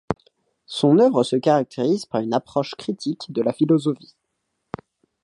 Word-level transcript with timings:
Son 0.65 0.97
œuvre 0.97 1.21
se 1.23 1.35
caractérise 1.35 2.07
par 2.07 2.21
une 2.21 2.33
approche 2.33 2.73
critique 2.73 3.31
de 3.31 3.43
la 3.43 3.53
philosophie. 3.53 4.15